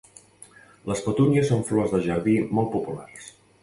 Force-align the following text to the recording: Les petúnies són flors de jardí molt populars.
Les 0.93 1.03
petúnies 1.09 1.53
són 1.53 1.63
flors 1.71 1.95
de 1.97 2.03
jardí 2.09 2.39
molt 2.59 2.77
populars. 2.79 3.35